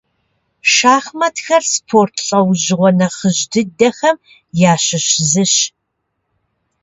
Шахматхэр 0.73 1.63
спорт 1.73 2.15
лӏэужьыгъуэ 2.25 2.89
нэхъыжь 2.97 3.43
дыдэхэм 3.51 4.15
ящыщ 4.71 5.07
зыщ. 5.29 5.55